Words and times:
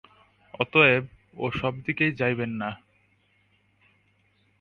অতএব 0.53 1.03
ও-সব 1.37 1.73
দিকেই 1.85 2.11
যাইবেন 2.11 2.51
না। 2.51 2.69